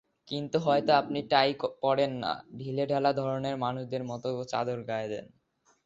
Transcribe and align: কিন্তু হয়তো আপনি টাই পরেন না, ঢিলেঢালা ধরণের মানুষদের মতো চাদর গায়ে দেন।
কিন্তু 0.27 0.57
হয়তো 0.59 0.91
আপনি 1.01 1.19
টাই 1.31 1.49
পরেন 1.81 2.11
না, 2.23 2.31
ঢিলেঢালা 2.59 3.11
ধরণের 3.13 3.55
মানুষদের 3.57 4.03
মতো 4.05 4.27
চাদর 4.51 4.79
গায়ে 4.89 5.07
দেন। 5.07 5.25